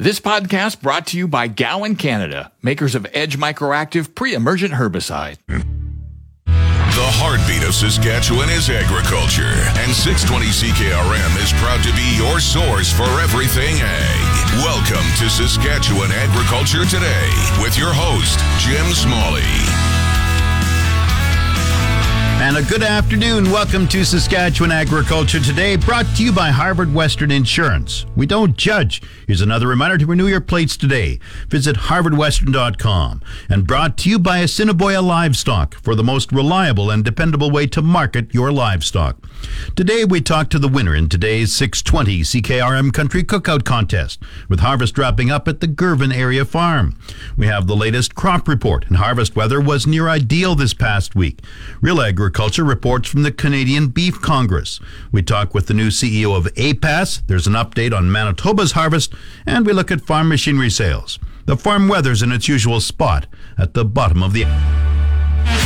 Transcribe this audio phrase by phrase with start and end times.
[0.00, 5.38] This podcast brought to you by Gowan Canada, makers of Edge Microactive pre-emergent herbicide.
[6.46, 12.94] The heartbeat of Saskatchewan is agriculture, and 620 CKRM is proud to be your source
[12.94, 14.22] for everything ag.
[14.62, 17.26] Welcome to Saskatchewan Agriculture Today
[17.58, 19.87] with your host, Jim Smalley.
[22.48, 23.50] And a good afternoon.
[23.50, 28.06] Welcome to Saskatchewan Agriculture Today, brought to you by Harvard Western Insurance.
[28.16, 29.02] We don't judge.
[29.26, 31.20] Here's another reminder to renew your plates today.
[31.48, 33.20] Visit harvardwestern.com.
[33.50, 37.82] And brought to you by Assiniboia Livestock for the most reliable and dependable way to
[37.82, 39.18] market your livestock.
[39.76, 44.96] Today we talk to the winner in today's 620 CKRM Country Cookout Contest, with harvest
[44.96, 46.98] wrapping up at the Girvin Area Farm.
[47.36, 51.40] We have the latest crop report, and harvest weather was near ideal this past week.
[51.82, 54.78] Real Agriculture reports from the Canadian Beef Congress.
[55.10, 57.22] We talk with the new CEO of APAS.
[57.26, 59.12] There's an update on Manitoba's harvest,
[59.44, 61.18] and we look at farm machinery sales.
[61.46, 63.26] The farm weather's in its usual spot
[63.58, 64.44] at the bottom of the.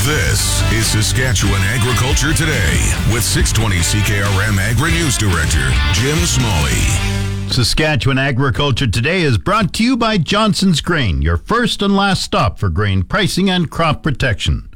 [0.07, 2.73] This is Saskatchewan Agriculture Today
[3.13, 7.51] with 620 CKRM Agri News Director Jim Smalley.
[7.53, 12.59] Saskatchewan Agriculture Today is brought to you by Johnson's Grain, your first and last stop
[12.59, 14.71] for grain pricing and crop protection.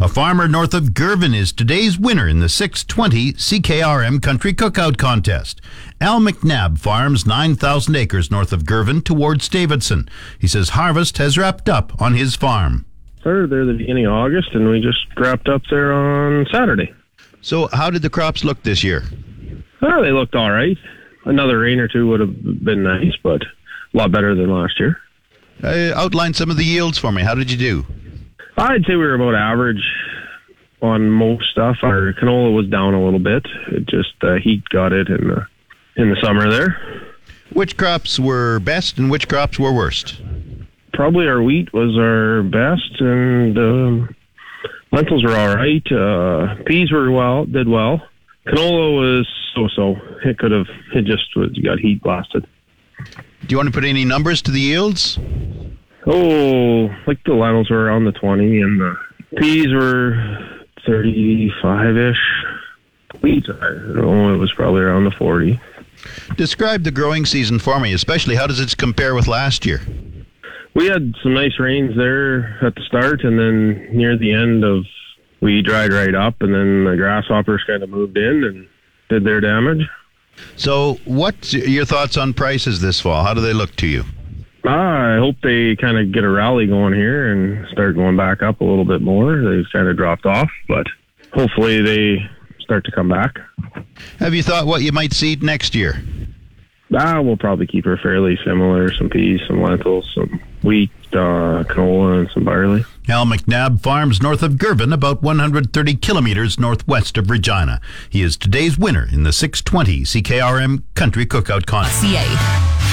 [0.00, 5.60] A farmer north of Girvin is today's winner in the 620 CKRM Country Cookout Contest.
[6.00, 10.08] Al McNabb farms 9,000 acres north of Girvin towards Davidson.
[10.38, 12.86] He says harvest has wrapped up on his farm.
[13.22, 16.94] Started there the beginning of August, and we just wrapped up there on Saturday.
[17.40, 19.02] So, how did the crops look this year?
[19.82, 20.78] Oh, they looked all right.
[21.24, 25.00] Another rain or two would have been nice, but a lot better than last year.
[25.60, 27.22] Uh, outline some of the yields for me.
[27.22, 27.84] How did you do?
[28.58, 29.82] I'd say we were about average
[30.82, 31.76] on most stuff.
[31.82, 33.46] Our canola was down a little bit.
[33.68, 35.46] It just uh, heat got it in the
[35.96, 37.04] in the summer there.
[37.52, 40.20] Which crops were best and which crops were worst?
[40.92, 44.16] Probably our wheat was our best, and um,
[44.90, 45.92] lentils were all right.
[45.92, 48.02] Uh, peas were well, did well.
[48.46, 49.96] Canola was so-so.
[50.24, 50.66] It could have.
[50.94, 52.44] It just was got heat blasted.
[53.04, 55.16] Do you want to put any numbers to the yields?
[56.10, 58.96] Oh, like the lentils were around the 20 and the
[59.36, 60.16] peas were
[60.86, 62.16] 35 ish.
[63.20, 65.60] Wheat, I don't know, it was probably around the 40.
[66.36, 69.82] Describe the growing season for me, especially how does it compare with last year?
[70.74, 74.84] We had some nice rains there at the start, and then near the end of
[75.40, 78.68] we dried right up, and then the grasshoppers kind of moved in and
[79.08, 79.86] did their damage.
[80.56, 83.24] So, what's your thoughts on prices this fall?
[83.24, 84.04] How do they look to you?
[84.64, 88.60] I hope they kind of get a rally going here and start going back up
[88.60, 89.40] a little bit more.
[89.40, 90.86] They've kind of dropped off, but
[91.32, 92.28] hopefully they
[92.60, 93.38] start to come back.
[94.18, 96.02] Have you thought what you might seed next year?
[96.94, 102.20] Ah, we'll probably keep her fairly similar: some peas, some lentils, some wheat, uh, canola,
[102.20, 102.84] and some barley.
[103.08, 107.80] Al McNabb farms north of Girvin, about 130 kilometers northwest of Regina.
[108.08, 112.04] He is today's winner in the 620 CKRM Country Cookout Contest.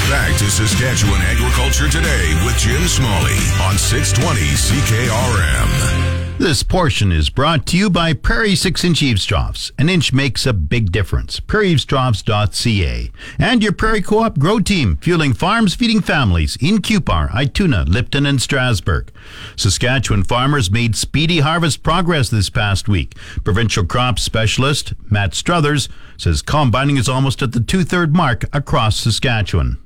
[0.10, 6.38] Back to Saskatchewan Agriculture Today with Jim Smalley on 620 CKRM.
[6.38, 9.72] This portion is brought to you by Prairie 6 inch eavestroughs.
[9.80, 11.40] An inch makes a big difference.
[11.40, 13.12] PrairieEavestroughs.ca.
[13.40, 18.28] And your Prairie Co op Grow Team, fueling farms, feeding families in Cupar, Ituna, Lipton,
[18.28, 19.12] and Strasbourg.
[19.56, 23.18] Saskatchewan farmers made speedy harvest progress this past week.
[23.44, 28.98] Provincial crop specialist Matt Struthers says combining is almost at the two third mark across
[28.98, 29.80] Saskatchewan.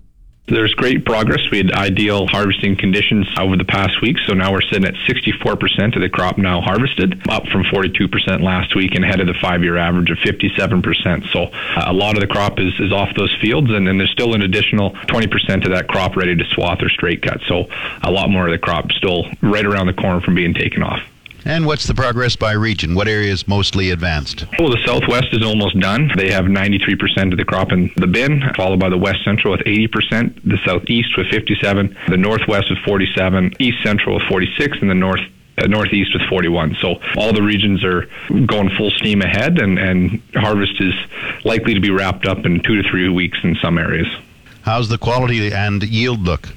[0.50, 1.42] There's great progress.
[1.52, 5.96] We had ideal harvesting conditions over the past week, so now we're sitting at 64%
[5.96, 9.78] of the crop now harvested, up from 42% last week and ahead of the five-year
[9.78, 11.32] average of 57%.
[11.32, 14.12] So uh, a lot of the crop is, is off those fields, and then there's
[14.12, 17.42] still an additional 20% of that crop ready to swath or straight cut.
[17.48, 17.68] So
[18.02, 21.02] a lot more of the crop still right around the corner from being taken off.
[21.50, 22.94] And what's the progress by region?
[22.94, 24.46] What area is mostly advanced?
[24.60, 26.12] Well, the southwest is almost done.
[26.16, 29.62] They have 93% of the crop in the bin, followed by the west central with
[29.62, 34.94] 80%, the southeast with 57, the northwest with 47, east central with 46, and the
[34.94, 35.22] north
[35.58, 36.78] uh, northeast with 41.
[36.82, 38.08] So all the regions are
[38.46, 40.94] going full steam ahead, and, and harvest is
[41.46, 44.08] likely to be wrapped up in two to three weeks in some areas.
[44.62, 46.50] How's the quality and yield look?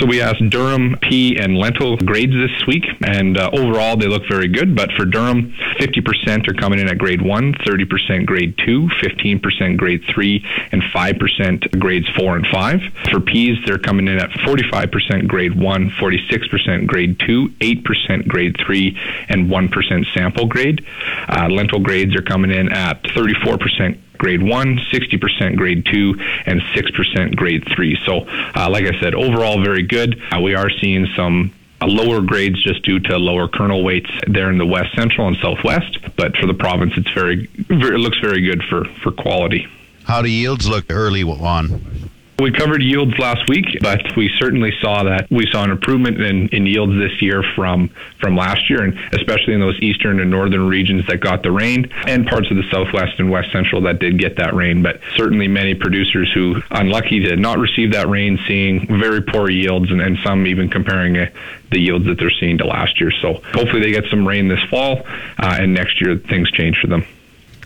[0.00, 4.22] So we asked durum, pea, and lentil grades this week, and uh, overall they look
[4.28, 4.74] very good.
[4.74, 10.02] But for durum, 50% are coming in at grade 1, 30% grade 2, 15% grade
[10.12, 12.80] 3, and 5% grades 4 and 5.
[13.10, 18.98] For peas, they're coming in at 45% grade 1, 46% grade 2, 8% grade 3,
[19.28, 20.84] and 1% sample grade.
[21.28, 26.14] Uh, lentil grades are coming in at 34% grade 1, 60% grade 2,
[26.46, 27.98] and 6% grade 3.
[28.06, 28.20] So,
[28.54, 30.20] uh, like I said, overall very good.
[30.32, 34.50] Uh, we are seeing some uh, lower grades just due to lower kernel weights there
[34.50, 35.98] in the west central and southwest.
[36.16, 39.66] But for the province, it's very, very it looks very good for, for quality.
[40.04, 42.03] How do yields look early on?
[42.36, 46.48] We covered yields last week, but we certainly saw that we saw an improvement in,
[46.48, 50.66] in yields this year from from last year, and especially in those eastern and northern
[50.66, 54.18] regions that got the rain, and parts of the southwest and west central that did
[54.18, 54.82] get that rain.
[54.82, 59.92] But certainly many producers who unlucky to not receive that rain, seeing very poor yields,
[59.92, 61.30] and, and some even comparing uh,
[61.70, 63.12] the yields that they're seeing to last year.
[63.22, 65.02] So hopefully they get some rain this fall,
[65.38, 67.04] uh, and next year things change for them.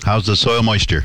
[0.04, 1.04] How's the soil moisture?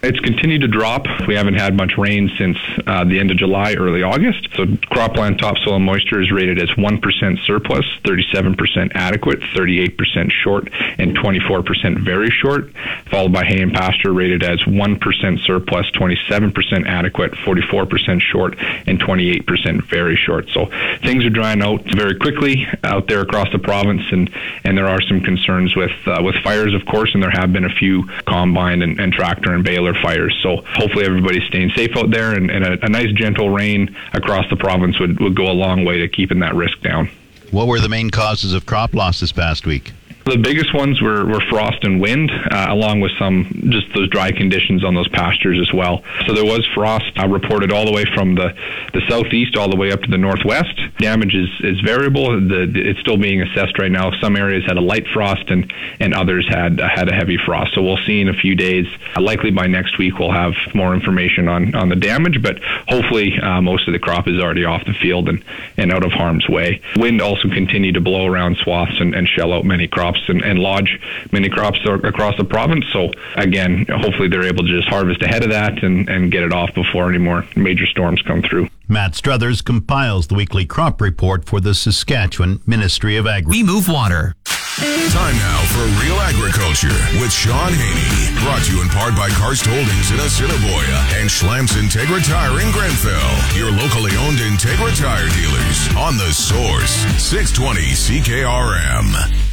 [0.00, 1.06] It's continued to drop.
[1.26, 2.56] We haven't had much rain since
[2.86, 4.48] uh, the end of July, early August.
[4.54, 10.68] So cropland topsoil moisture is rated as 1% surplus, 37% adequate, 38% short,
[10.98, 12.70] and 24% very short,
[13.10, 18.56] followed by hay and pasture rated as 1% surplus, 27% adequate, 44% short,
[18.86, 20.48] and 28% very short.
[20.50, 20.66] So
[21.02, 24.30] things are drying out very quickly out there across the province, and,
[24.62, 27.64] and there are some concerns with uh, with fires, of course, and there have been
[27.64, 30.38] a few combine and, and tractor and baler fires.
[30.42, 34.48] So hopefully everybody's staying safe out there, and, and a, a nice gentle rain across
[34.50, 37.10] the province would, would go a long way to keeping that risk down.
[37.50, 39.92] What were the main causes of crop loss this past week?
[40.28, 44.30] The biggest ones were, were frost and wind, uh, along with some just those dry
[44.30, 46.02] conditions on those pastures as well.
[46.26, 48.54] So there was frost uh, reported all the way from the,
[48.92, 50.78] the southeast all the way up to the northwest.
[50.98, 52.38] Damage is, is variable.
[52.40, 54.10] The, it's still being assessed right now.
[54.20, 57.74] Some areas had a light frost and, and others had uh, had a heavy frost.
[57.74, 58.86] So we'll see in a few days.
[59.16, 63.32] Uh, likely by next week we'll have more information on, on the damage, but hopefully
[63.40, 65.42] uh, most of the crop is already off the field and,
[65.78, 66.82] and out of harm's way.
[66.96, 70.42] Wind also continued to blow around swaths and, and shell out many crops crops and,
[70.42, 70.98] and lodge
[71.32, 72.84] many crops across the province.
[72.92, 76.52] So again, hopefully they're able to just harvest ahead of that and, and get it
[76.52, 78.68] off before any more major storms come through.
[78.88, 83.50] Matt Struthers compiles the weekly crop report for the Saskatchewan Ministry of Agriculture.
[83.50, 84.34] We move water.
[84.78, 88.44] Time now for Real Agriculture with Shaun Haney.
[88.44, 92.70] Brought to you in part by Karst Holdings in Assiniboia and Schlamps Integra Tire in
[92.70, 93.58] Grenfell.
[93.58, 99.47] Your locally owned Integra Tire dealers on the source 620 CKRM.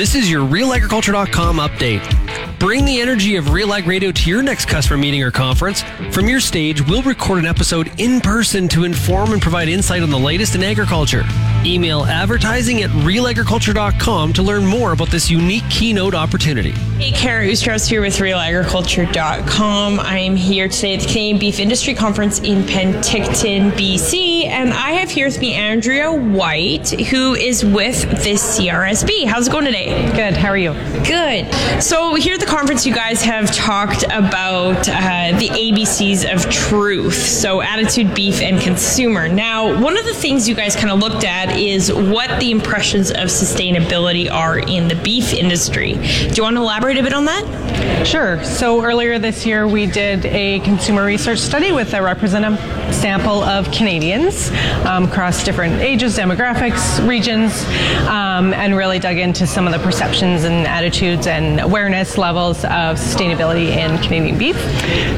[0.00, 2.58] This is your RealAgriculture.com update.
[2.58, 5.82] Bring the energy of Real Ag Radio to your next customer meeting or conference.
[6.10, 10.08] From your stage, we'll record an episode in person to inform and provide insight on
[10.08, 11.24] the latest in agriculture.
[11.64, 16.70] Email advertising at realagriculture.com to learn more about this unique keynote opportunity.
[16.70, 20.00] Hey, Kara Oosterhuis here with realagriculture.com.
[20.00, 24.92] I am here today at the Canadian Beef Industry Conference in Penticton, BC, and I
[24.92, 29.26] have here with me Andrea White, who is with the CRSB.
[29.26, 30.10] How's it going today?
[30.14, 30.38] Good.
[30.38, 30.72] How are you?
[31.04, 31.52] Good.
[31.82, 37.14] So, here at the conference, you guys have talked about uh, the ABCs of truth.
[37.14, 39.28] So, attitude, beef, and consumer.
[39.28, 43.10] Now, one of the things you guys kind of looked at is what the impressions
[43.10, 45.94] of sustainability are in the beef industry.
[45.94, 48.06] Do you want to elaborate a bit on that?
[48.06, 48.42] Sure.
[48.44, 52.58] So, earlier this year, we did a consumer research study with a representative
[52.94, 54.50] sample of Canadians
[54.86, 57.64] um, across different ages, demographics, regions,
[58.08, 62.96] um, and really dug into some of the perceptions and attitudes and awareness levels of
[62.96, 64.56] sustainability in Canadian beef.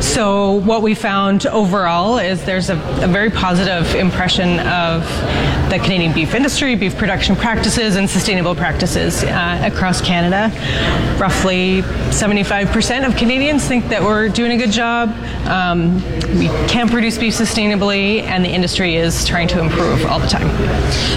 [0.03, 5.03] So, what we found overall is there's a, a very positive impression of
[5.71, 10.51] the Canadian beef industry, beef production practices, and sustainable practices uh, across Canada.
[11.19, 15.11] Roughly 75% of Canadians think that we're doing a good job.
[15.47, 15.95] Um,
[16.39, 20.49] we can produce beef sustainably, and the industry is trying to improve all the time.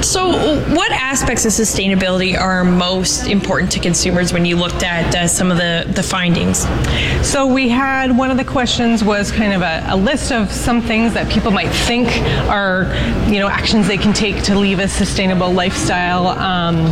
[0.03, 5.27] So, what aspects of sustainability are most important to consumers when you looked at uh,
[5.27, 6.67] some of the, the findings?
[7.27, 10.81] So, we had one of the questions was kind of a, a list of some
[10.81, 12.07] things that people might think
[12.49, 12.85] are,
[13.31, 16.27] you know, actions they can take to leave a sustainable lifestyle.
[16.27, 16.85] Um,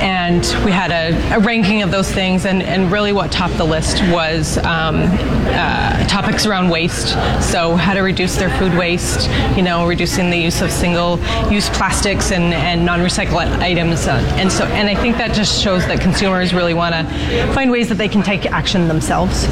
[0.00, 3.64] and we had a, a, ranking of those things, and, and really what topped the
[3.64, 7.08] list was um, uh, topics around waste.
[7.42, 11.18] So, how to reduce their food waste, you know, reducing the use of single
[11.50, 14.06] use plastics and, and non recycled items.
[14.06, 17.70] Uh, and so, and I think that just shows that consumers really want to find
[17.70, 19.46] ways that they can take action themselves.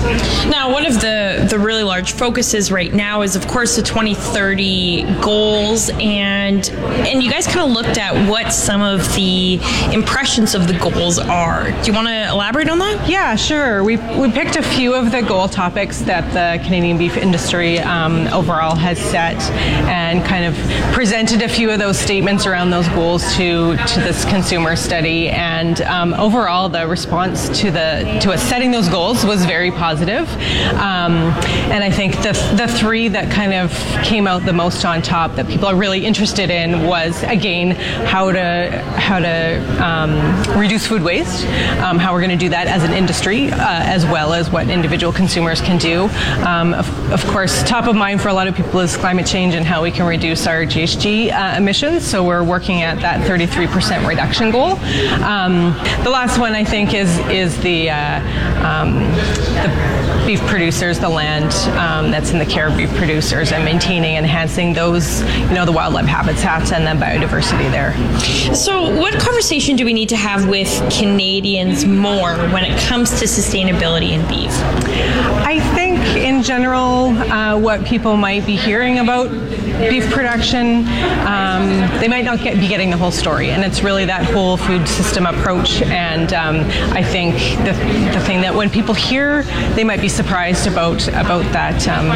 [0.47, 5.05] Now, one of the, the really large focuses right now is, of course, the 2030
[5.69, 9.55] goals, and and you guys kind of looked at what some of the
[9.93, 11.71] impressions of the goals are.
[11.71, 13.09] Do you want to elaborate on that?
[13.09, 13.85] Yeah, sure.
[13.85, 18.27] We we picked a few of the goal topics that the Canadian beef industry um,
[18.29, 19.41] overall has set,
[19.89, 20.55] and kind of
[20.93, 25.29] presented a few of those statements around those goals to to this consumer study.
[25.29, 30.29] And um, overall, the response to the to us setting those goals was very positive.
[30.75, 31.33] Um,
[31.73, 33.73] and I think the the three that kind of
[34.03, 37.73] came out the most on top that people are really interested in was again
[38.07, 41.47] how to how to um, reduce food waste,
[41.81, 44.69] um, how we're going to do that as an industry, uh, as well as what
[44.69, 46.09] individual consumers can do.
[46.47, 49.55] Um, of, of, course, top of mind for a lot of people is climate change
[49.55, 52.07] and how we can reduce our GHG uh, emissions.
[52.07, 54.73] So we're working at that 33% reduction goal.
[55.23, 55.73] Um,
[56.05, 58.21] the last one I think is is the, uh,
[58.67, 59.01] um,
[59.63, 64.17] the beef producers, the land um, that's in the care of beef producers, and maintaining
[64.17, 67.95] and enhancing those, you know, the wildlife habitats and the biodiversity there.
[68.55, 73.25] So, what conversation do we need to have with Canadians more when it comes to
[73.25, 74.51] sustainability in beef?
[75.47, 79.31] I think, in general, uh, what people might be hearing about
[79.79, 80.87] beef production,
[81.27, 81.69] um,
[82.01, 83.51] they might not get, be getting the whole story.
[83.51, 85.83] And it's really that whole food system approach.
[85.83, 86.57] And um,
[86.93, 87.73] I think the,
[88.13, 89.43] the thing that when people hear,
[89.75, 92.09] they might be surprised about about that um,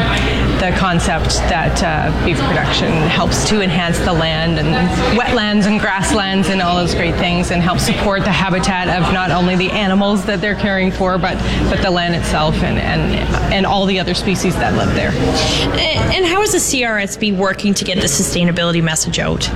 [0.60, 4.70] the concept that uh, beef production helps to enhance the land and
[5.18, 9.30] wetlands and grasslands and all those great things, and help support the habitat of not
[9.30, 11.36] only the animals that they're caring for, but
[11.70, 13.14] but the land itself and and,
[13.52, 15.12] and all the other species that live there.
[16.14, 17.72] And how is the CRSB working?
[17.74, 19.48] to get the sustainability message out?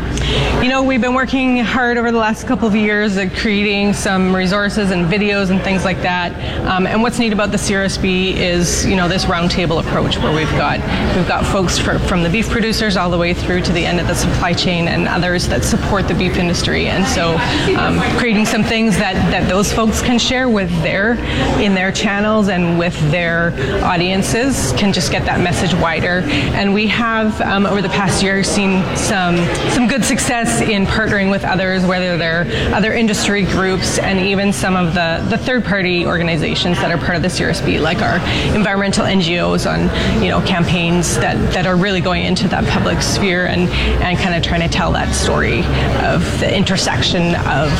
[0.63, 4.35] You know, we've been working hard over the last couple of years at creating some
[4.35, 6.33] resources and videos and things like that.
[6.67, 10.51] Um, and what's neat about the CRSB is, you know, this roundtable approach where we've
[10.53, 10.81] got
[11.17, 14.01] we've got folks for, from the beef producers all the way through to the end
[14.01, 16.87] of the supply chain and others that support the beef industry.
[16.87, 17.37] And so,
[17.79, 21.15] um, creating some things that that those folks can share with their
[21.61, 23.53] in their channels and with their
[23.85, 26.21] audiences can just get that message wider.
[26.55, 29.37] And we have um, over the past year seen some
[29.71, 34.77] some good success in partnering with others, whether they're other industry groups and even some
[34.77, 38.19] of the, the third party organizations that are part of the CRSB, like our
[38.55, 43.47] environmental NGOs on you know campaigns that, that are really going into that public sphere
[43.47, 43.69] and,
[44.03, 45.61] and kind of trying to tell that story
[46.05, 47.71] of the intersection of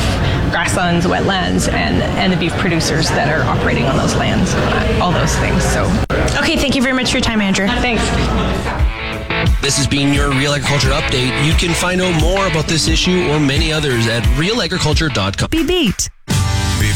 [0.51, 4.53] grasslands, wetlands, and, and the beef producers that are operating on those lands,
[5.01, 5.63] all those things.
[5.63, 5.83] So,
[6.39, 7.67] okay, thank you very much for your time, Andrew.
[7.67, 8.03] Thanks.
[9.61, 11.45] This has been your Real Agriculture Update.
[11.45, 15.49] You can find out more about this issue or many others at realagriculture.com.
[15.49, 16.09] Be beat.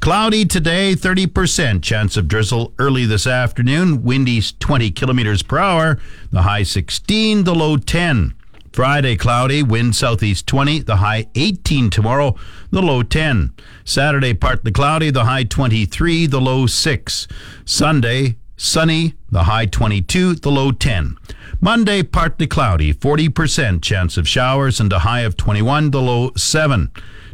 [0.00, 4.02] Cloudy today, 30% chance of drizzle early this afternoon.
[4.02, 5.98] Windy 20 kilometers per hour.
[6.32, 8.32] The high 16, the low 10.
[8.72, 12.34] Friday, cloudy, wind southeast 20, the high 18 tomorrow,
[12.70, 13.52] the low 10.
[13.84, 17.28] Saturday, partly cloudy, the high 23, the low 6.
[17.66, 21.18] Sunday, sunny, the high 22, the low 10.
[21.60, 26.90] Monday, partly cloudy, 40% chance of showers and a high of 21, the low 7.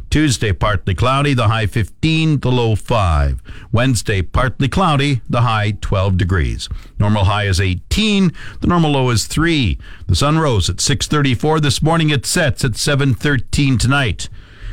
[0.09, 3.41] Tuesday, partly cloudy, the high 15, the low 5.
[3.71, 6.69] Wednesday, partly cloudy, the high 12 degrees.
[6.97, 9.77] Normal high is 18, the normal low is 3.
[10.07, 14.29] The sun rose at 6:34 this morning, it sets at 7:13 tonight.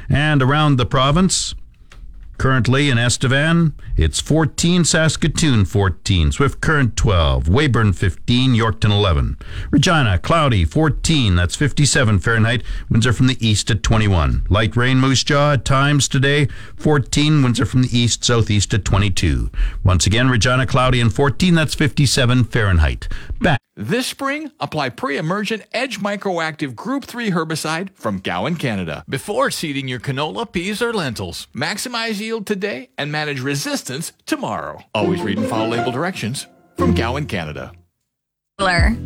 [0.09, 1.55] And around the province,
[2.37, 9.39] Currently in Estevan, it's 14, Saskatoon 14, Swift Current 12, Weyburn 15, Yorkton 11.
[9.71, 14.47] Regina, cloudy 14, that's 57 Fahrenheit, winds are from the east at 21.
[14.51, 18.85] Light rain, Moose Jaw at times today, 14, winds are from the east, southeast at
[18.85, 19.51] 22.
[19.85, 23.09] Once again, Regina, cloudy and 14, that's 57 Fahrenheit.
[23.41, 23.61] Back.
[23.77, 29.99] This spring, apply pre-emergent Edge Microactive Group 3 herbicide from Gowan, Canada, before seeding your
[29.99, 31.49] canola, peas, or lentils.
[31.53, 34.85] Maximize yield today and manage resistance tomorrow.
[34.95, 37.73] Always read and follow label directions from Gowan, Canada.
[38.59, 38.97] Blur.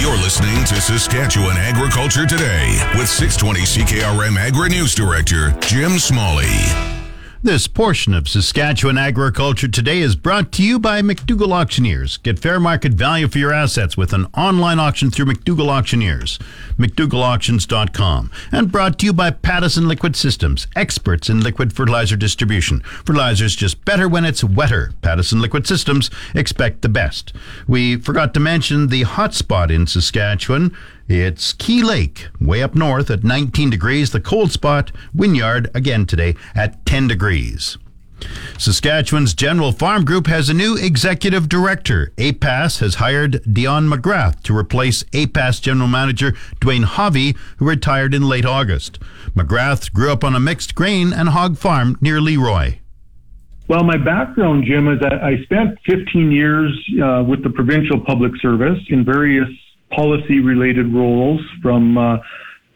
[0.00, 7.01] You're listening to Saskatchewan Agriculture Today with 620 CKRM Agri News Director Jim Smalley.
[7.44, 12.18] This portion of Saskatchewan Agriculture Today is brought to you by McDougall Auctioneers.
[12.18, 16.38] Get fair market value for your assets with an online auction through McDougall Auctioneers.
[16.78, 18.30] McDougallAuctions.com.
[18.52, 22.78] And brought to you by Pattison Liquid Systems, experts in liquid fertilizer distribution.
[22.82, 24.92] Fertilizer's just better when it's wetter.
[25.02, 27.32] Pattison Liquid Systems expect the best.
[27.66, 30.76] We forgot to mention the hotspot in Saskatchewan.
[31.14, 34.12] It's Key Lake, way up north at 19 degrees.
[34.12, 37.76] The cold spot, Wynyard, again today at 10 degrees.
[38.56, 42.14] Saskatchewan's General Farm Group has a new executive director.
[42.16, 48.26] APAS has hired Dion McGrath to replace APAS General Manager Duane Haave, who retired in
[48.26, 48.98] late August.
[49.36, 52.78] McGrath grew up on a mixed grain and hog farm near Leroy.
[53.68, 56.72] Well, my background, Jim, is that I spent 15 years
[57.04, 59.48] uh, with the provincial public service in various
[59.94, 62.18] policy related roles from uh,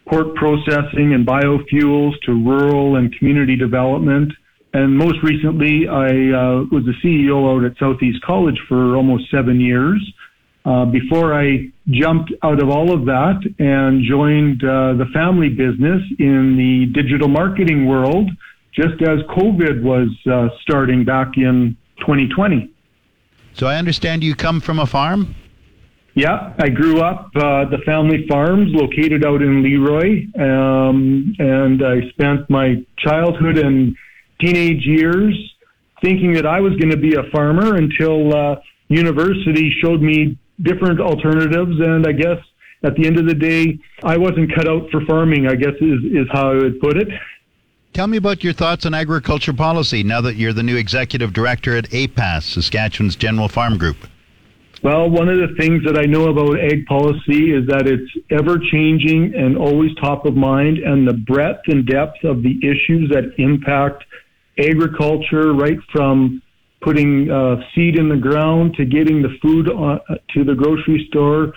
[0.07, 4.31] pork processing and biofuels to rural and community development.
[4.73, 9.59] And most recently, I uh, was the CEO out at Southeast College for almost seven
[9.59, 10.01] years.
[10.65, 16.01] Uh, before I jumped out of all of that and joined uh, the family business
[16.19, 18.29] in the digital marketing world,
[18.73, 22.69] just as COVID was uh, starting back in 2020.
[23.53, 25.35] So I understand you come from a farm?
[26.17, 32.09] Yeah, I grew up uh, the family farms located out in Leroy, um, and I
[32.09, 33.95] spent my childhood and
[34.41, 35.35] teenage years
[36.01, 38.55] thinking that I was going to be a farmer until uh,
[38.87, 42.39] university showed me different alternatives, and I guess
[42.81, 45.45] at the end of the day, I wasn't cut out for farming.
[45.47, 47.09] I guess is is how I would put it.
[47.93, 51.77] Tell me about your thoughts on agriculture policy now that you're the new executive director
[51.77, 53.97] at APAS, Saskatchewan's General Farm Group.
[54.87, 58.57] Well, one of the things that I know about ag policy is that it's ever
[58.71, 63.33] changing and always top of mind, and the breadth and depth of the issues that
[63.37, 64.05] impact
[64.57, 66.41] agriculture, right from
[66.79, 69.99] putting uh, seed in the ground to getting the food on,
[70.33, 71.51] to the grocery store,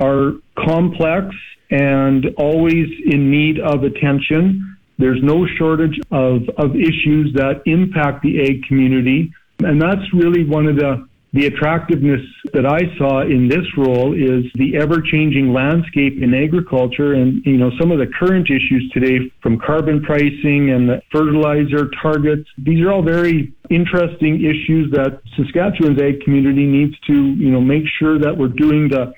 [0.00, 1.32] are complex
[1.70, 4.76] and always in need of attention.
[4.98, 9.32] There's no shortage of, of issues that impact the ag community.
[9.60, 12.20] And that's really one of the the attractiveness
[12.52, 17.70] that I saw in this role is the ever-changing landscape in agriculture and, you know,
[17.80, 22.46] some of the current issues today from carbon pricing and the fertilizer targets.
[22.58, 27.84] These are all very interesting issues that Saskatchewan's ag community needs to, you know, make
[27.98, 29.14] sure that we're doing the,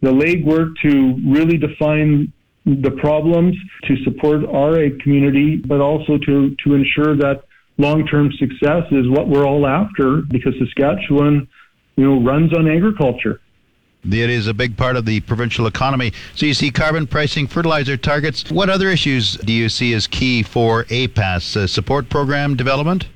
[0.00, 2.32] the legwork to really define
[2.64, 3.54] the problems
[3.84, 7.42] to support our ag community, but also to, to ensure that
[7.78, 11.48] long-term success is what we're all after because Saskatchewan
[11.96, 13.40] you know, runs on agriculture.
[14.04, 16.12] It is a big part of the provincial economy.
[16.34, 18.50] So you see carbon pricing, fertilizer targets.
[18.50, 23.08] What other issues do you see as key for APAS uh, support program development?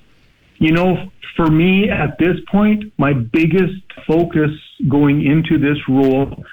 [0.59, 4.51] You know, for me at this point, my biggest focus
[4.88, 6.44] going into this role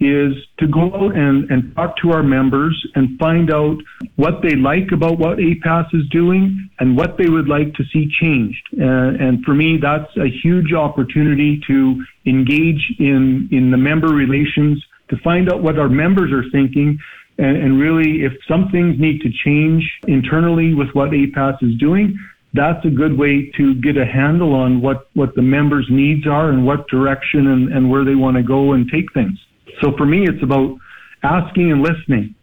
[0.00, 3.76] is to go and, and talk to our members and find out
[4.16, 8.08] what they like about what APAS is doing and what they would like to see
[8.20, 8.64] changed.
[8.80, 14.84] Uh, and for me, that's a huge opportunity to engage in, in the member relations,
[15.08, 16.98] to find out what our members are thinking,
[17.38, 22.16] and, and really if some things need to change internally with what APAS is doing,
[22.54, 26.50] that's a good way to get a handle on what, what the members' needs are
[26.50, 29.38] and what direction and, and where they want to go and take things.
[29.80, 30.76] So for me, it's about
[31.22, 32.34] asking and listening.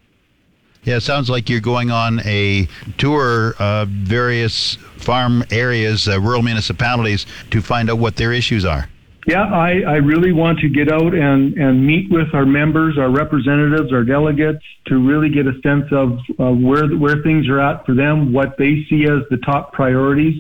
[0.84, 6.44] Yeah, it sounds like you're going on a tour of various farm areas, uh, rural
[6.44, 8.88] municipalities, to find out what their issues are.
[9.26, 13.10] Yeah, I, I really want to get out and, and meet with our members, our
[13.10, 17.84] representatives, our delegates to really get a sense of uh, where where things are at
[17.88, 20.40] for them, what they see as the top priorities,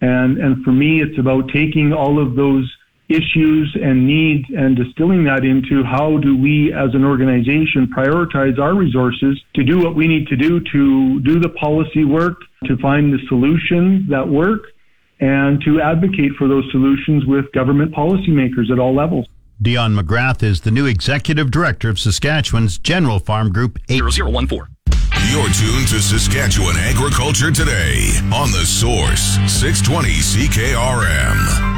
[0.00, 2.72] and and for me, it's about taking all of those
[3.14, 8.74] issues and needs and distilling that into how do we as an organization prioritize our
[8.74, 13.12] resources to do what we need to do to do the policy work, to find
[13.12, 14.62] the solutions that work,
[15.20, 19.26] and to advocate for those solutions with government policymakers at all levels.
[19.60, 24.66] Dion McGrath is the new executive director of Saskatchewan's General Farm Group 8014.
[25.30, 31.71] You're tuned to Saskatchewan Agriculture Today on the Source 620 CKRM.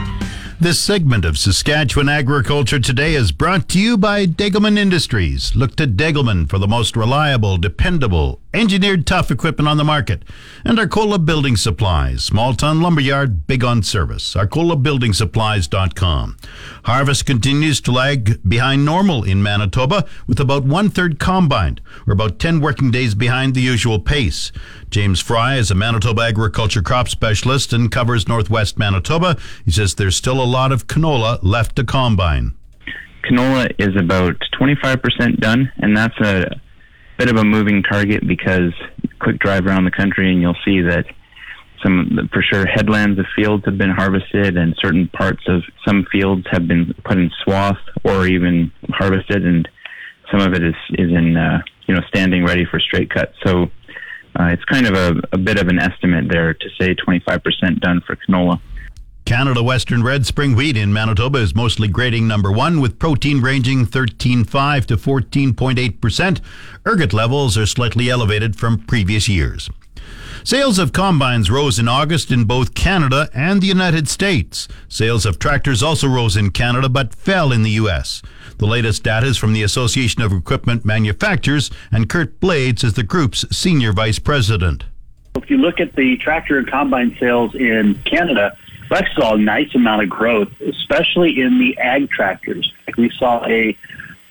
[0.61, 5.55] This segment of Saskatchewan Agriculture Today is brought to you by Degelman Industries.
[5.57, 10.23] Look to Degelman for the most reliable, dependable engineered tough equipment on the market.
[10.65, 14.35] And Arcola Building Supplies, small ton lumberyard, big on service.
[14.35, 16.37] ArcolaBuildingSupplies.com.
[16.85, 22.39] Harvest continues to lag behind normal in Manitoba, with about one third combined, or about
[22.39, 24.53] 10 working days behind the usual pace.
[24.95, 29.37] James Fry is a Manitoba agriculture crop specialist and covers northwest Manitoba.
[29.65, 32.55] He says there's still a lot of canola left to combine.
[33.29, 36.45] Canola is about 25% done, and that's a
[37.19, 38.73] bit of a moving target because
[39.19, 41.07] quick drive around the country and you'll see that
[41.83, 46.47] some for sure headlands of fields have been harvested and certain parts of some fields
[46.53, 49.69] have been put in swath or even harvested and
[50.31, 53.69] some of it is is in uh, you know standing ready for straight cut so
[54.39, 58.01] uh, it's kind of a, a bit of an estimate there to say 25% done
[58.07, 58.61] for canola.
[59.25, 63.87] Canada Western Red Spring Wheat in Manitoba is mostly grading number one with protein ranging
[63.87, 66.41] 13.5 to 14.8%.
[66.87, 69.71] Ergot levels are slightly elevated from previous years.
[70.43, 74.69] Sales of combines rose in August in both Canada and the United States.
[74.89, 78.21] Sales of tractors also rose in Canada but fell in the U.S.
[78.59, 83.03] The latest data is from the Association of Equipment Manufacturers, and Kurt Blades is the
[83.03, 84.85] group's senior vice president.
[85.35, 88.57] If you look at the tractor and combine sales in Canada,
[88.91, 92.73] we saw a nice amount of growth, especially in the ag tractors.
[92.97, 93.77] We saw a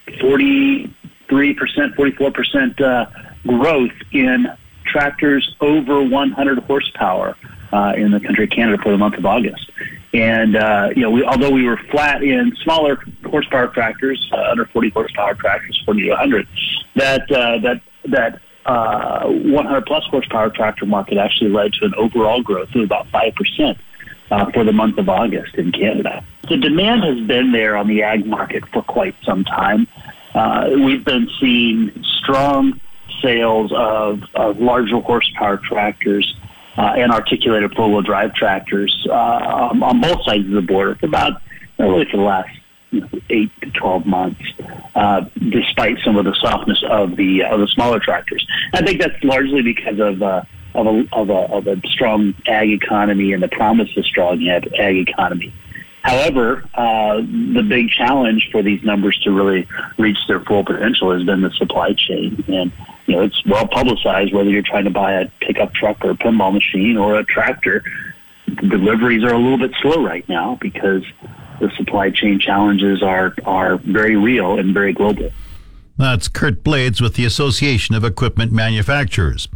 [0.08, 0.94] 43%,
[1.30, 3.06] 44% uh,
[3.46, 4.48] growth in
[4.86, 7.36] tractors over 100 horsepower
[7.74, 9.70] uh, in the country of Canada for the month of August.
[10.13, 14.65] And uh, you know, we, although we were flat in smaller horsepower tractors, uh, under
[14.65, 16.47] 40 horsepower tractors, 40 to 100,
[16.95, 22.43] that uh, that that uh, 100 plus horsepower tractor market actually led to an overall
[22.43, 23.78] growth of about five percent
[24.30, 26.23] uh, for the month of August in Canada.
[26.47, 29.88] The demand has been there on the ag market for quite some time.
[30.36, 32.80] Uh, we've been seeing strong
[33.21, 36.36] sales of, of larger horsepower tractors
[36.78, 41.06] uh, and articulated four-wheel drive tractors uh, on, on both sides of the border for
[41.06, 41.42] about
[41.80, 42.50] really for the last
[42.92, 44.42] you know, eight to twelve months,
[44.96, 48.46] uh, despite some of the softness of the of the smaller tractors.
[48.74, 50.44] I think that's largely because of uh,
[50.76, 54.72] of a, of a, of a strong ag economy and the promise of strong ag,
[54.78, 55.54] ag economy.
[56.04, 61.24] However, uh, the big challenge for these numbers to really reach their full potential has
[61.24, 62.44] been the supply chain.
[62.50, 62.74] And,
[63.06, 66.16] you know, it's well publicized whether you're trying to buy a pickup truck or a
[66.16, 67.84] pinball machine or a tractor.
[68.54, 71.04] Deliveries are a little bit slow right now because
[71.62, 75.32] the supply chain challenges are, are very real and very global.
[75.95, 79.47] That's Kurt Blades with the Association of Equipment Manufacturers.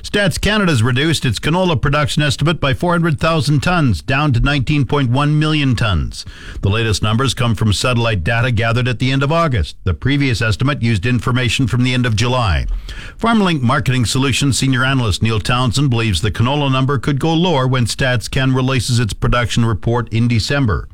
[0.00, 6.24] Stats Canada's reduced its canola production estimate by 400,000 tons, down to 19.1 million tons.
[6.62, 9.76] The latest numbers come from satellite data gathered at the end of August.
[9.84, 12.66] The previous estimate used information from the end of July.
[13.18, 17.84] FarmLink Marketing Solutions senior analyst Neil Townsend believes the canola number could go lower when
[17.84, 20.88] Stats Can releases its production report in December.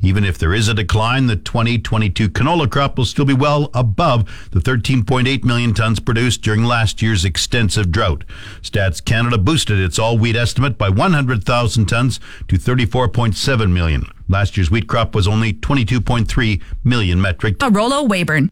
[0.00, 4.50] Even if there is a decline, the 2022 canola crop will still be well above
[4.50, 8.24] the 13.8 million tons produced during last year's extensive drought.
[8.62, 14.06] Stats Canada boosted its all wheat estimate by 100,000 tons to 34.7 million.
[14.28, 17.62] Last year's wheat crop was only 22.3 million metric.
[17.62, 18.50] A Rollo Weyburn.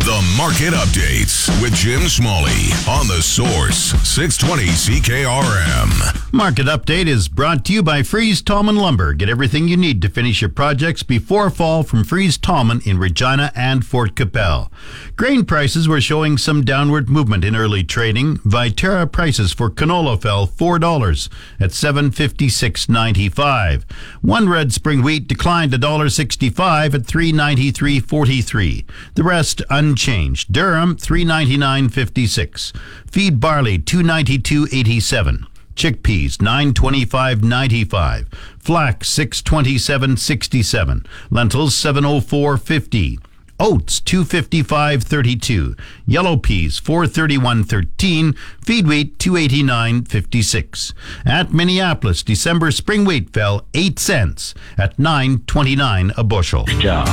[0.00, 6.32] The Market Updates with Jim Smalley on the Source 620 CKRM.
[6.32, 9.12] Market Update is brought to you by Fries Tallman Lumber.
[9.12, 13.52] Get everything you need to finish your projects before fall from Fries Tallman in Regina
[13.54, 14.70] and Fort Qu'Appelle.
[15.16, 18.38] Grain prices were showing some downward movement in early trading.
[18.38, 21.28] Viterra prices for canola fell $4
[21.60, 23.84] at 756.95.
[24.22, 28.84] One red spring wheat declined $1.65 at 393.43.
[29.14, 30.52] The rest un unchanged.
[30.52, 32.72] Durum 399.56.
[33.10, 35.46] Feed barley 292.87.
[35.74, 38.26] Chickpeas 925.95.
[38.58, 41.06] Flax 627.67.
[41.30, 43.18] Lentils 704.50.
[43.60, 50.94] Oats 255.32, yellow peas 431.13, feed wheat 289.56.
[51.26, 56.64] At Minneapolis, December spring wheat fell 8 cents at 9.29 a bushel.
[56.64, 57.06] Good job.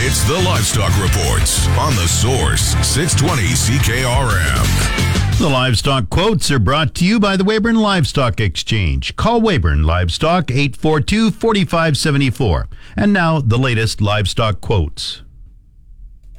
[0.00, 5.08] It's the Livestock Reports on the Source 620 CKRM.
[5.38, 9.14] The livestock quotes are brought to you by the Weyburn Livestock Exchange.
[9.14, 12.66] Call Weyburn Livestock 842 4574.
[12.96, 15.22] And now the latest livestock quotes.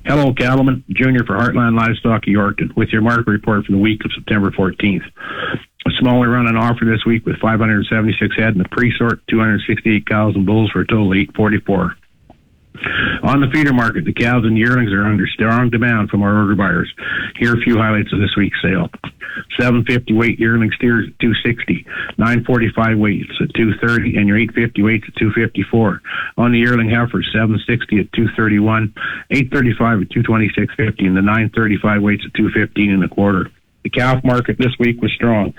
[0.09, 0.83] Hello, Cattleman.
[0.89, 4.49] Junior for Heartland Livestock of Yorkton with your market report for the week of September
[4.49, 5.05] 14th.
[5.05, 10.33] A smaller run on offer this week with 576 head in the pre-sort, 268 cows
[10.33, 11.95] and bulls for a total of 844.
[13.23, 16.55] On the feeder market, the cows and yearlings are under strong demand from our order
[16.55, 16.91] buyers.
[17.37, 18.89] Here are a few highlights of this week's sale.
[19.59, 21.85] 750 weight yearling steers at 260,
[22.17, 26.01] 945 weights at 230, and your 850 weights at 254.
[26.37, 28.93] On the yearling heifers, 760 at 231,
[29.31, 33.51] 835 at 226.50, and the 935 weights at 215 and a quarter.
[33.83, 35.53] The calf market this week was strong.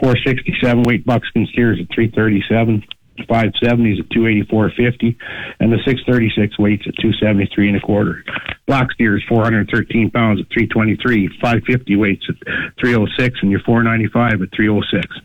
[0.00, 2.84] 467 weight buckskin steers at 337.
[3.26, 5.16] 570s at 284.50
[5.60, 8.24] and the 636 weights at 273 and a quarter.
[8.66, 12.36] Block steers 413 pounds at 323, 550 weights at
[12.80, 15.16] 306 and your 495 at 306.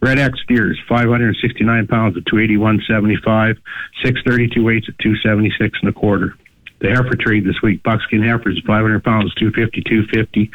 [0.00, 3.56] Red X steers 569 pounds at 281.75,
[4.04, 6.34] 632 weights at 276 and a quarter.
[6.78, 10.50] The heifer trade this week, buckskin heifers 500 pounds, 250, 250,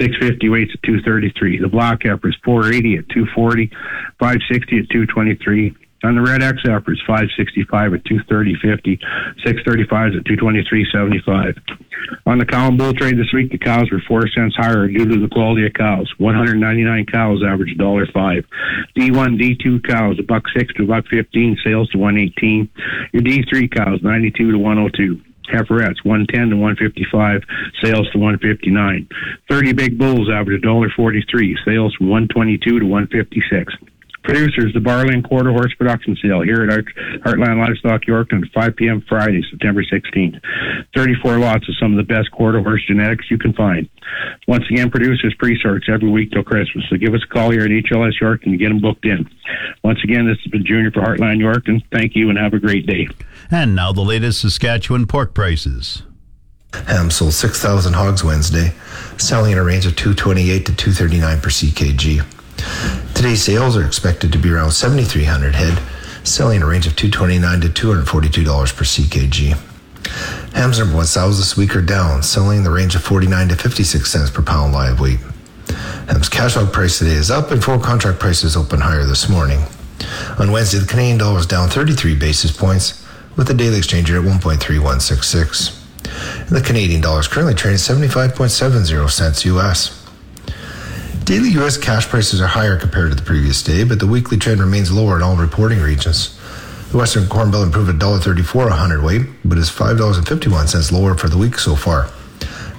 [0.00, 1.58] 650 weights at 233.
[1.58, 3.70] The block heifers 480 at 240,
[4.18, 5.76] 560 at 223.
[6.02, 8.98] On the red X heifers 565 at 230.50,
[9.44, 11.58] 635s at 223.75.
[12.24, 15.04] On the cow and bull trade this week, the cows were four cents higher due
[15.04, 16.10] to the quality of cows.
[16.16, 18.44] 199 cows averaged $1.05.
[18.96, 22.68] D1, D2 cows, a buck six to a buck 15, sales to 118.
[23.12, 27.42] Your D3 cows, 92 to 102 heiferettes 110 to 155
[27.82, 29.08] sales to 159
[29.50, 33.74] 30 big bulls average $1.43 sales from 122 to 156
[34.22, 36.84] producers the barley and quarter horse production sale here at
[37.24, 39.04] Heartland Livestock Yorkton 5 p.m.
[39.08, 40.40] Friday, September 16th.
[40.94, 43.88] 34 lots of some of the best quarter horse genetics you can find.
[44.46, 46.84] Once again, producers pre-sorts every week till Christmas.
[46.90, 49.28] So give us a call here at HLS Yorkton and get them booked in.
[49.82, 51.82] Once again, this has been Junior for Heartland Yorkton.
[51.92, 53.08] Thank you and have a great day.
[53.50, 56.02] And now the latest Saskatchewan pork prices.
[56.72, 58.72] Ham sold 6,000 hogs Wednesday,
[59.18, 62.39] selling in a range of 228 to 239 per CKG.
[63.14, 65.78] Today's sales are expected to be around 7,300 head,
[66.26, 69.58] selling in a range of 229 to $242 per CKG.
[70.54, 73.56] Hams number one sows this week are down, selling in the range of 49 to
[73.56, 75.20] 56 cents per pound live weight.
[76.08, 79.64] Ham's cash hog price today is up and forward contract prices open higher this morning.
[80.38, 84.18] On Wednesday, the Canadian dollar was down 33 basis points, with the daily exchange rate
[84.18, 85.76] at 1.3166.
[86.48, 89.99] And the Canadian dollar is currently trading at 75.70 cents US.
[91.30, 91.76] Daily U.S.
[91.76, 95.14] cash prices are higher compared to the previous day, but the weekly trend remains lower
[95.14, 96.36] in all reporting regions.
[96.90, 101.56] The Western Corn Belt improved $1.34 a hundredweight, but is $5.51 lower for the week
[101.56, 102.10] so far.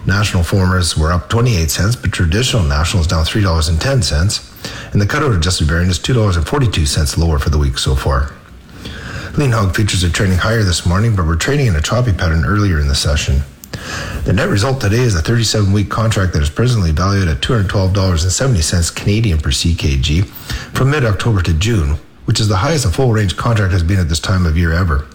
[0.05, 5.31] National formers were up 28 cents, but traditional national is down $3.10, and the cutout
[5.31, 8.33] adjusted variant is $2.42 lower for the week so far.
[9.37, 12.43] Lean hog futures are trading higher this morning, but we're trading in a choppy pattern
[12.43, 13.43] earlier in the session.
[14.23, 18.95] The net result today is a 37 week contract that is presently valued at $212.70
[18.95, 20.25] Canadian per CKG
[20.75, 23.99] from mid October to June, which is the highest a full range contract has been
[23.99, 25.07] at this time of year ever.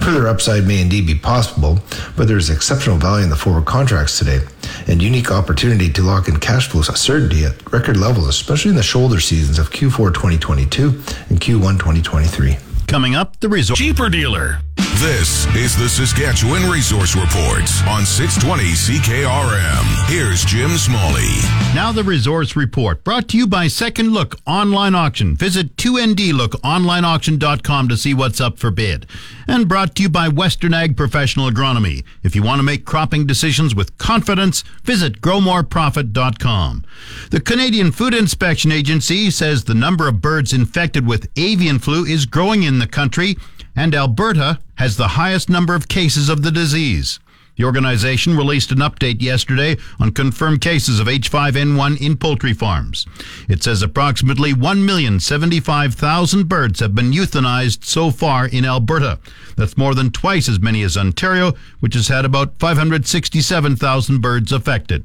[0.00, 1.78] Further upside may indeed be possible,
[2.16, 4.40] but there is exceptional value in the forward contracts today
[4.86, 8.82] and unique opportunity to lock in cash flow certainty at record levels, especially in the
[8.82, 10.88] shoulder seasons of Q4 2022
[11.28, 12.56] and Q1 2023.
[12.86, 13.78] Coming up, the resort.
[13.78, 14.60] Cheaper dealer.
[14.98, 20.08] This is the Saskatchewan Resource Report on 620 CKRM.
[20.08, 21.34] Here's Jim Smalley.
[21.74, 25.34] Now the Resource Report, brought to you by Second Look Online Auction.
[25.34, 29.06] Visit 2ndlookonlineauction.com to see what's up for bid.
[29.48, 32.04] And brought to you by Western Ag Professional Agronomy.
[32.22, 36.84] If you want to make cropping decisions with confidence, visit growmoreprofit.com.
[37.30, 42.26] The Canadian Food Inspection Agency says the number of birds infected with avian flu is
[42.26, 43.36] growing in the country
[43.76, 47.20] and Alberta has the highest number of cases of the disease.
[47.56, 53.06] The organization released an update yesterday on confirmed cases of H5N1 in poultry farms.
[53.48, 59.20] It says approximately 1,075,000 birds have been euthanized so far in Alberta.
[59.56, 65.04] That's more than twice as many as Ontario, which has had about 567,000 birds affected.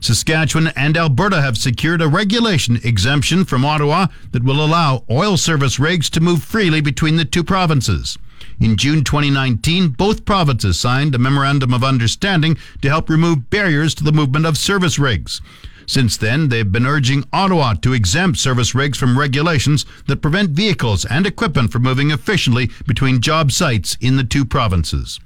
[0.00, 5.78] Saskatchewan and Alberta have secured a regulation exemption from Ottawa that will allow oil service
[5.78, 8.18] rigs to move freely between the two provinces.
[8.58, 14.04] In June 2019, both provinces signed a memorandum of understanding to help remove barriers to
[14.04, 15.40] the movement of service rigs.
[15.86, 21.04] Since then, they've been urging Ottawa to exempt service rigs from regulations that prevent vehicles
[21.04, 25.18] and equipment from moving efficiently between job sites in the two provinces.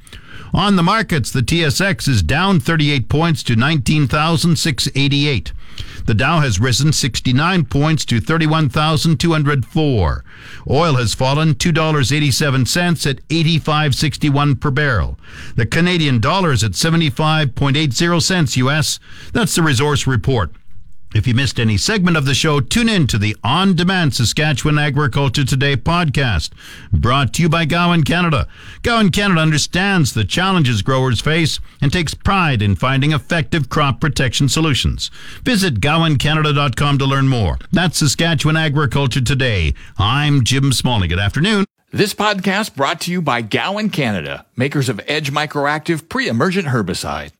[0.54, 5.52] On the markets, the TSX is down 38 points to 19,688.
[6.06, 10.24] The Dow has risen 69 points to 31,204.
[10.70, 15.18] Oil has fallen $2.87 at 85.61 per barrel.
[15.56, 19.00] The Canadian dollar is at 75.80 cents US.
[19.32, 20.52] That's the resource report.
[21.14, 24.80] If you missed any segment of the show, tune in to the On Demand Saskatchewan
[24.80, 26.50] Agriculture Today podcast,
[26.92, 28.48] brought to you by Gowan Canada.
[28.82, 34.48] Gowan Canada understands the challenges growers face and takes pride in finding effective crop protection
[34.48, 35.12] solutions.
[35.44, 37.58] Visit gowancanada.com to learn more.
[37.70, 39.72] That's Saskatchewan Agriculture Today.
[39.96, 41.06] I'm Jim Smalley.
[41.06, 41.64] Good afternoon.
[41.92, 47.30] This podcast brought to you by Gowan Canada, makers of Edge Microactive pre-emergent herbicide.